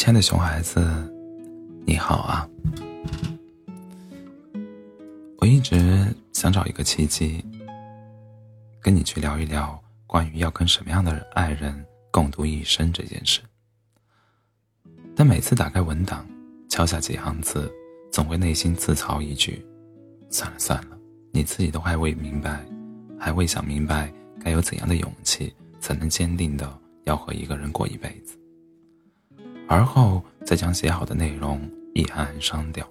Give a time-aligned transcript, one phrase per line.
[0.00, 0.82] 亲爱的熊孩子，
[1.84, 2.48] 你好啊！
[5.36, 7.44] 我一直想找一个契机，
[8.80, 13.42] 跟你去聊一聊关于要跟什么样的爱人共度一生这件事。
[15.14, 16.26] 但每次打开文档，
[16.70, 17.70] 敲下几行字，
[18.10, 19.62] 总会内心自嘲一句
[20.32, 20.98] ：“算了算了，
[21.30, 22.64] 你自己都还未明白，
[23.18, 24.10] 还未想明白，
[24.42, 26.66] 该有怎样的勇气，才能坚定的
[27.04, 28.34] 要和一个人过一辈子。”
[29.70, 31.60] 而后再将写好的内容
[31.94, 32.84] 一行行删掉。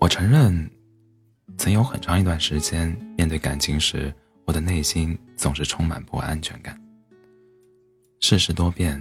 [0.00, 0.68] 我承认，
[1.56, 4.12] 曾有很长一段时间，面对感情时，
[4.44, 6.76] 我的内心总是充满不安全感。
[8.18, 9.00] 世事多变，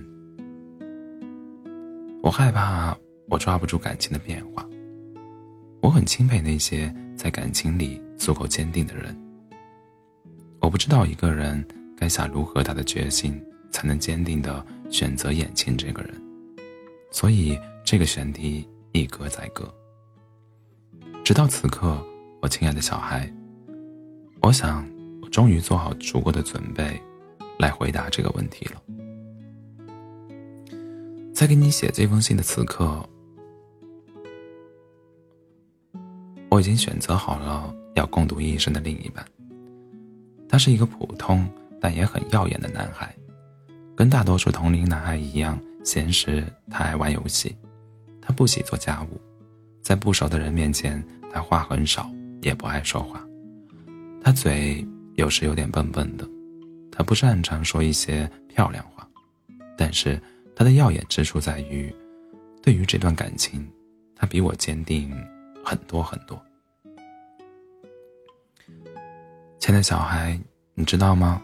[2.21, 2.95] 我害怕
[3.27, 4.63] 我抓不住感情的变化。
[5.81, 9.17] 我很钦佩那些在感情里足够坚定的人。
[10.59, 13.43] 我不知道一个人该下如何大的决心。
[13.73, 16.13] 才能坚定的选择眼前这个人，
[17.09, 19.67] 所以这个选题一搁再搁。
[21.23, 21.99] 直到此刻，
[22.43, 23.27] 我亲爱的小孩，
[24.39, 24.87] 我想
[25.19, 27.01] 我终于做好足够的准备，
[27.57, 28.79] 来回答这个问题了。
[31.33, 33.03] 在给你写这封信的此刻，
[36.51, 39.25] 我已经选择好了要共度一生的另一半。
[40.47, 41.49] 他是一个普通
[41.81, 43.11] 但也很耀眼的男孩。
[43.95, 47.55] 跟大多数同龄男孩一样，闲时他爱玩游戏，
[48.21, 49.21] 他不喜做家务，
[49.81, 52.09] 在不熟的人面前，他话很少，
[52.41, 53.23] 也不爱说话，
[54.23, 54.85] 他嘴
[55.15, 56.27] 有时有点笨笨的，
[56.91, 59.07] 他不擅长说一些漂亮话，
[59.77, 60.19] 但是
[60.55, 61.93] 他的耀眼之处在于，
[62.63, 63.67] 对于这段感情，
[64.15, 65.15] 他比我坚定
[65.63, 66.41] 很多很多。
[69.59, 70.37] 亲爱的小孩，
[70.73, 71.41] 你知道吗？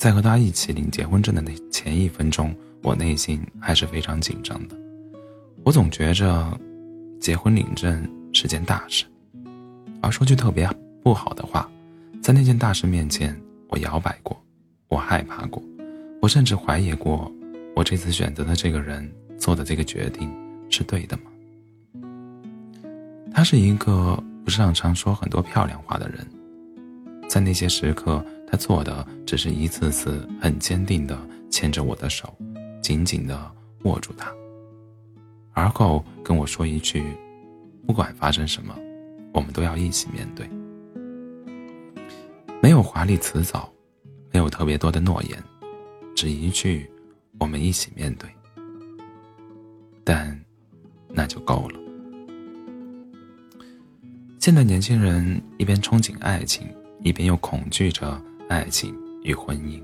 [0.00, 4.74] 在和他一起领结婚证的那前一分钟，我内心还是非常紧张的。
[5.62, 6.58] 我总觉着，
[7.20, 9.04] 结婚领证是件大事，
[10.00, 10.66] 而说句特别
[11.02, 11.70] 不好的话，
[12.22, 14.42] 在那件大事面前，我摇摆过，
[14.88, 15.62] 我害怕过，
[16.22, 17.30] 我甚至怀疑过，
[17.76, 19.06] 我这次选择的这个人
[19.36, 20.32] 做的这个决定
[20.70, 21.24] 是对的吗？
[23.34, 26.26] 他是一个不擅长说很多漂亮话的人，
[27.28, 28.24] 在那些时刻。
[28.50, 31.16] 他做的只是一次次很坚定的
[31.50, 32.36] 牵着我的手，
[32.82, 33.50] 紧紧的
[33.84, 34.32] 握住它，
[35.52, 37.16] 而后跟我说一句
[37.86, 38.76] ：“不管发生什么，
[39.32, 40.50] 我们都要一起面对。”
[42.60, 43.72] 没有华丽辞藻，
[44.32, 45.42] 没有特别多的诺言，
[46.16, 46.90] 只一句
[47.38, 48.28] ：“我们一起面对。”
[50.02, 50.38] 但
[51.08, 51.78] 那就够了。
[54.40, 56.66] 现在年轻人一边憧憬爱情，
[57.04, 58.20] 一边又恐惧着。
[58.50, 59.80] 爱情与婚姻，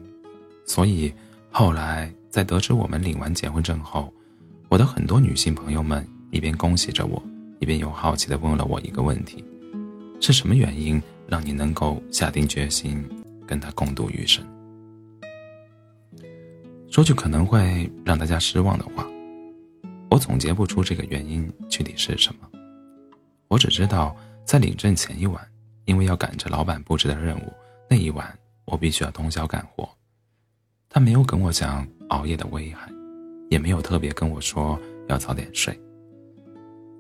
[0.64, 1.14] 所以
[1.52, 4.12] 后来在得知我们领完结婚证后，
[4.68, 7.22] 我的很多女性朋友们一边恭喜着我，
[7.60, 9.44] 一边又好奇的问了我一个问题：
[10.20, 13.08] 是什么原因让你能够下定决心
[13.46, 14.44] 跟他共度余生？
[16.90, 19.06] 说句可能会让大家失望的话，
[20.10, 22.48] 我总结不出这个原因具体是什么。
[23.46, 25.40] 我只知道在领证前一晚，
[25.84, 27.52] 因为要赶着老板布置的任务，
[27.88, 28.36] 那一晚。
[28.66, 29.88] 我必须要通宵干活，
[30.88, 32.90] 他没有跟我讲熬夜的危害，
[33.48, 34.78] 也没有特别跟我说
[35.08, 35.78] 要早点睡。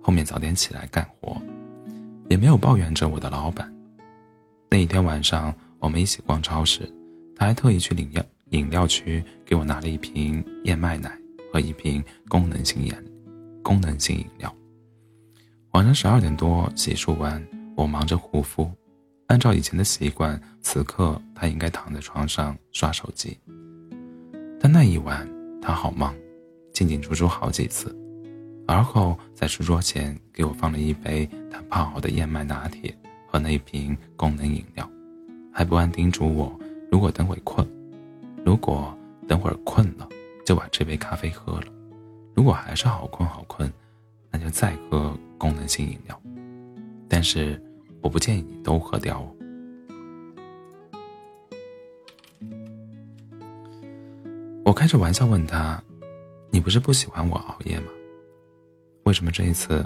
[0.00, 1.36] 后面早点起来干活，
[2.30, 3.70] 也没有抱怨着我的老板。
[4.70, 6.88] 那一天晚上，我们一起逛超市，
[7.34, 11.10] 他还特意去饮料饮料区给我拿了一瓶燕麦奶
[11.52, 12.94] 和一瓶功能性饮
[13.62, 14.54] 功能性饮料。
[15.72, 17.44] 晚上十二点多洗漱完，
[17.76, 18.70] 我忙着护肤。
[19.28, 23.36] 按照以前的习惯，此刻他应该躺在床上刷手机。
[24.60, 25.28] 但那一晚
[25.60, 26.14] 他好忙，
[26.72, 27.94] 进进出出好几次，
[28.68, 34.88] 而后在书桌前给我放了一杯他泡好的燕麦拿铁和那瓶功能饮料，
[35.52, 36.56] 还不忘叮嘱我：
[36.88, 37.66] 如果等会困，
[38.44, 38.96] 如果
[39.26, 40.08] 等会儿困了，
[40.44, 41.66] 就把这杯咖啡喝了；
[42.32, 43.68] 如果还是好困好困，
[44.30, 46.22] 那就再喝功能性饮料。
[47.08, 47.60] 但是。
[48.06, 49.26] 我不建议你都喝掉哦。
[54.64, 55.82] 我开着玩笑问他
[56.50, 57.88] ：“你不是不喜欢我熬夜吗？
[59.02, 59.84] 为什么这一次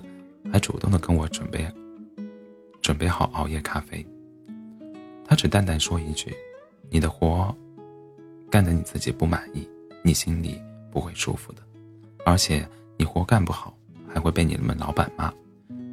[0.52, 1.67] 还主动的跟我准备
[2.82, 4.06] 准备好熬夜咖啡？”
[5.25, 6.31] 他只淡淡说一句
[6.93, 7.56] ：“你的活
[8.50, 9.66] 干的你自己不满意，
[10.02, 11.62] 你心里不会舒服的，
[12.26, 12.69] 而且
[12.99, 13.75] 你活干不好
[14.06, 15.32] 还会被你们老板骂，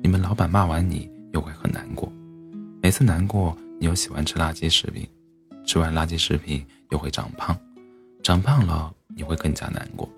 [0.04, 2.12] 你们老板骂完你。”又会很难过，
[2.88, 5.06] 每次难过，你又喜欢吃垃圾食品，
[5.66, 7.54] 吃完垃圾食品又会长胖，
[8.24, 10.10] 长胖了你会更加难过，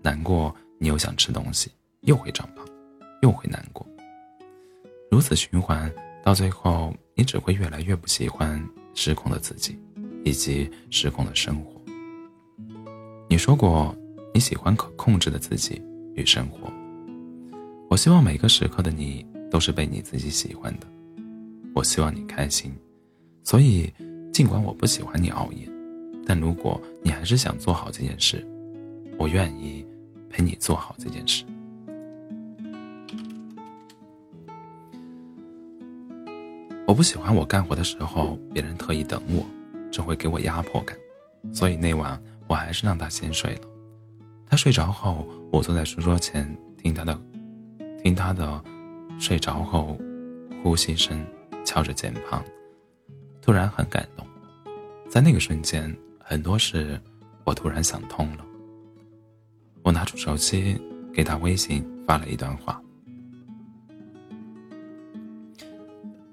[0.00, 1.72] 难过，你又想吃东西，
[2.02, 2.64] 又会长胖，
[3.22, 3.84] 又会难过，
[5.10, 8.64] 如此循环，到最后，你只会越来越不喜欢
[8.94, 9.76] 失控的自己，
[10.24, 11.82] 以及失控的生活。
[13.28, 13.92] 你说过，
[14.32, 15.82] 你喜欢可控制的自己
[16.14, 16.72] 与生活。
[17.90, 20.86] 我希望每个时刻的你都是被你自己喜欢的。
[21.74, 22.72] 我希望你开心，
[23.42, 23.92] 所以
[24.32, 25.68] 尽管我不喜欢你熬夜，
[26.24, 28.46] 但如果你还是想做好这件事，
[29.18, 29.84] 我愿意
[30.30, 31.44] 陪你做好这件事。
[36.86, 39.44] 我不喜欢我干活的时候别人特意等我，
[39.90, 40.96] 这会给我压迫感，
[41.52, 43.62] 所以那晚我还是让他先睡了。
[44.46, 47.20] 他睡着后，我坐在书桌前听他的，
[48.00, 48.62] 听他的
[49.18, 49.98] 睡着后
[50.62, 51.18] 呼吸声，
[51.64, 52.44] 敲着肩膀，
[53.40, 54.26] 突然很感动。
[55.08, 57.00] 在那个瞬间，很多事
[57.44, 58.44] 我突然想通了。
[59.82, 60.80] 我拿出手机
[61.12, 62.80] 给他微信发了一段话。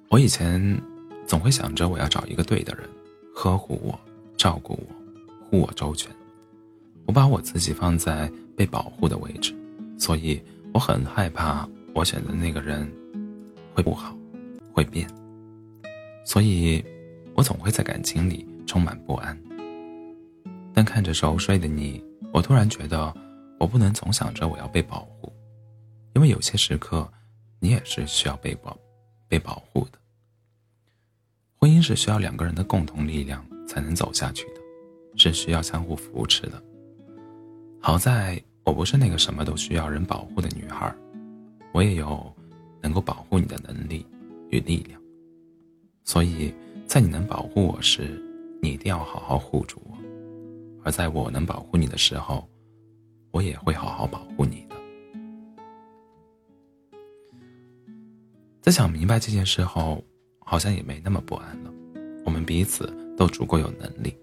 [0.09, 0.81] 我以前
[1.25, 2.89] 总会想着我要找一个对的人，
[3.33, 3.99] 呵护我，
[4.37, 4.95] 照顾我，
[5.45, 6.11] 护我周全。
[7.05, 9.53] 我把我自己放在被保护的位置，
[9.97, 10.41] 所以
[10.73, 12.89] 我很害怕我选的那个人
[13.73, 14.15] 会不好，
[14.73, 15.07] 会变。
[16.23, 16.83] 所以，
[17.35, 19.37] 我总会在感情里充满不安。
[20.73, 22.03] 但看着熟睡的你，
[22.33, 23.13] 我突然觉得。
[23.59, 25.31] 我不能总想着我要被保护，
[26.15, 27.07] 因为有些时刻，
[27.59, 28.75] 你也是需要被保、
[29.27, 29.99] 被保护的。
[31.59, 34.61] 婚姻是需要两个人的共同力量才能走下去的，
[35.15, 36.59] 是需要相互扶持的。
[37.79, 40.91] 好在我不是那个什么都需要人保护的女孩，
[41.71, 42.35] 我也有
[42.81, 44.03] 能够保护你的能力
[44.49, 45.00] 与力量。
[46.03, 46.53] 所以
[46.85, 48.21] 在你能保护我时，
[48.61, 49.95] 你一定要好好护住我；
[50.83, 52.47] 而在我能保护你的时候，
[53.31, 54.75] 我也会好好保护你的。
[58.61, 60.03] 在想明白这件事后，
[60.39, 61.71] 好像也没那么不安了。
[62.25, 64.15] 我们彼此都足够有能力。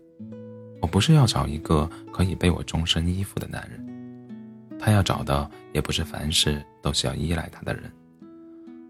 [0.80, 7.90] 我不是要找一个可以被我终身依附的男人，他要找的也不是凡事都需要依赖他的人。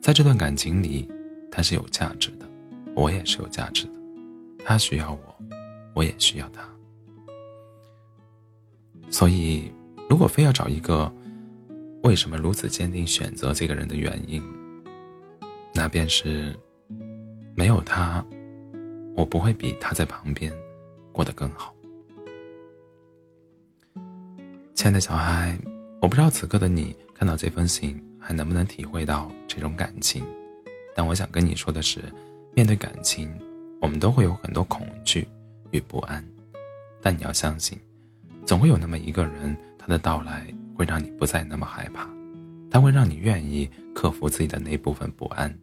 [0.03, 1.09] 在这段感情里，
[1.51, 2.47] 他是有价值的，
[2.99, 3.93] 我也是有价值的。
[4.65, 5.37] 他需要我，
[5.95, 6.63] 我也需要他。
[9.11, 9.71] 所以。
[10.11, 11.13] 如果非要找一个
[12.03, 14.43] 为什么如此坚定选择这个人的原因，
[15.75, 16.59] 那便是
[17.55, 18.25] 没有他，
[19.15, 20.51] 我不会比他在旁边
[21.13, 21.75] 过得更好。
[24.75, 25.59] 亲爱的小孩，
[26.01, 30.25] 我不知道此刻的你看到这封信还能不能体会到这种感情，
[30.97, 32.03] 但我想跟你说的是，
[32.59, 33.33] 面对感情，
[33.81, 35.29] 我们都会有很多恐惧
[35.71, 36.25] 与不安，
[37.01, 37.79] 但你要相信，
[38.45, 39.57] 总会有那么一个人。
[39.79, 40.45] 他的到来
[40.75, 42.11] 会让你不再那么害怕，
[42.69, 45.57] 他会让你愿意克服自己的那部分不安，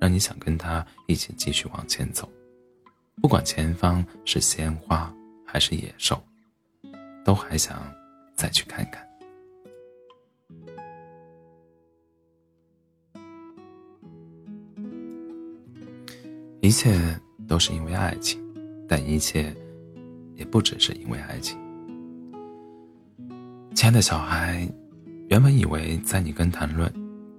[0.00, 2.30] 让你想跟他一起继续往前走，
[3.20, 5.12] 不管前方是鲜花
[5.44, 6.22] 还是野兽，
[7.24, 7.92] 都还想
[8.36, 9.04] 再去看看。
[16.60, 16.98] 一切
[17.46, 18.40] 都是因为爱情，
[18.88, 19.54] 但一切
[20.34, 21.56] 也不只是因为爱情。
[23.76, 24.68] 亲爱的小孩，
[25.28, 26.92] 原本以为在你跟谈论，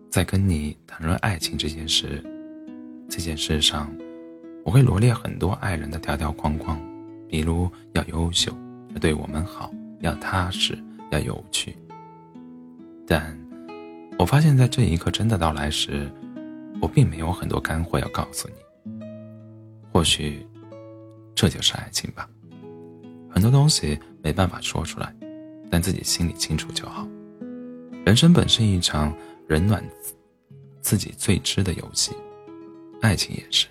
[0.10, 2.24] 在跟你谈论爱情这件事，
[3.10, 3.92] 这件事上，
[4.64, 6.80] 我会罗列很多爱人的条条框框，
[7.28, 8.54] 比如要优秀，
[8.94, 11.76] 要对我们好，要踏实，要有趣。
[13.06, 13.38] 但，
[14.18, 16.10] 我发现在这一刻真的到来时，
[16.82, 18.56] 我并没有很多干货要告诉你。
[19.92, 20.46] 或许，
[21.36, 22.30] 这就是爱情吧，
[23.30, 25.14] 很多东西没办法说出来。
[25.72, 27.08] 但自己心里清楚就好。
[28.04, 29.16] 人生本是一场
[29.48, 29.84] 人暖
[30.82, 32.12] 自己最知的游戏，
[33.02, 33.68] 爱情也是。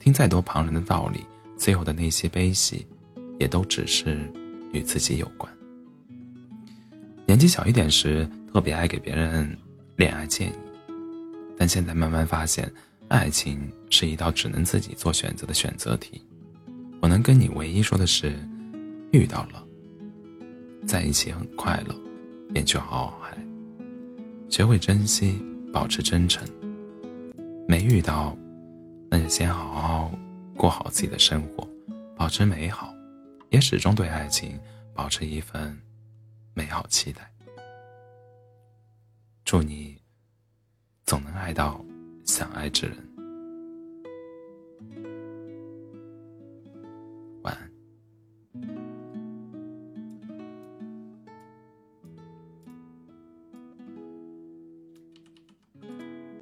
[0.00, 1.24] 听再多旁人的道理，
[1.56, 2.84] 最后的那些悲喜，
[3.38, 4.18] 也都只是
[4.72, 5.48] 与自己有关。
[7.26, 9.56] 年纪小一点时，特别爱给别人
[9.94, 10.54] 恋爱建议，
[11.56, 12.68] 但现在慢慢发现，
[13.10, 16.24] 爱情是一道只能自己做选择的选择题。
[17.02, 18.38] 我能跟你唯一说的是，
[19.10, 19.66] 遇到了。
[20.86, 21.94] 在一起很快乐，
[22.54, 23.36] 便去好好爱，
[24.48, 26.46] 学会珍惜，保持真诚。
[27.66, 28.36] 没遇到，
[29.10, 30.12] 那就先好好
[30.56, 31.68] 过好自己的生活，
[32.16, 32.94] 保持美好，
[33.50, 34.56] 也始终对爱情
[34.94, 35.76] 保持一份
[36.54, 37.28] 美好期待。
[39.44, 40.00] 祝你
[41.04, 41.84] 总能爱到
[42.40, 43.09] 想爱之人。